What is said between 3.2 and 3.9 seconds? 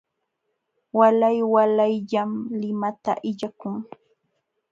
illakun.